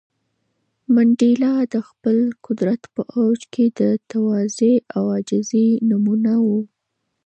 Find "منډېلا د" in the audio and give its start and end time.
0.93-1.75